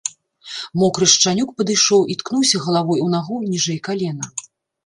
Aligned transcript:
Мокры 0.83 1.05
шчанюк 1.13 1.49
падышоў 1.59 2.01
і 2.13 2.17
ткнуўся 2.21 2.57
галавою 2.65 2.97
ў 3.03 3.09
нагу, 3.17 3.35
ніжэй 3.51 3.79
калена. 3.91 4.25